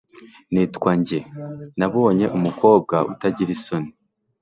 nitwa 0.51 0.91
nge 0.99 1.19
nabonye 1.77 2.25
umukobwa 2.37 2.95
utagira 3.11 3.51
isoni 3.57 3.91